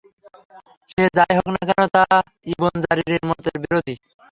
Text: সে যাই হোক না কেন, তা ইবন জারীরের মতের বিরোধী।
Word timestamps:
সে 0.89 1.03
যাই 1.17 1.33
হোক 1.37 1.47
না 1.55 1.61
কেন, 1.69 1.81
তা 1.95 2.03
ইবন 2.51 2.73
জারীরের 2.85 3.23
মতের 3.29 3.55
বিরোধী। 3.63 3.95